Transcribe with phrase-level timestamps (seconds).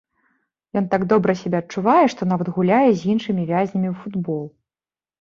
[0.81, 4.43] Ён так добра сябе адчувае, што нават гуляе з іншымі вязнямі ў футбол.